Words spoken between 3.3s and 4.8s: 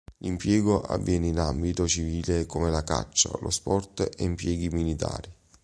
lo sport e impieghi